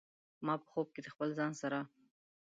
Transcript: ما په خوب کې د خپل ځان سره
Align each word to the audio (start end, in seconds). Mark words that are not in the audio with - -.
ما 0.45 0.53
په 0.61 0.67
خوب 0.71 0.87
کې 0.93 1.01
د 1.03 1.07
خپل 1.13 1.29
ځان 1.37 1.51
سره 1.61 1.79